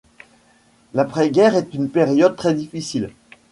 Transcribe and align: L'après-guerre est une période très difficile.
L'après-guerre 0.95 1.55
est 1.55 1.75
une 1.75 1.87
période 1.91 2.35
très 2.35 2.55
difficile. 2.55 3.11